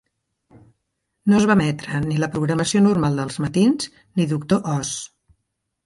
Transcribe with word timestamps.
No 1.33 1.37
es 1.41 1.45
va 1.51 1.57
emetre 1.59 2.01
ni 2.07 2.19
la 2.25 2.31
programació 2.37 2.83
normal 2.89 3.23
dels 3.23 3.41
matins 3.47 3.95
ni 4.01 4.31
'Doctor 4.33 4.73
Oz'. 4.79 5.01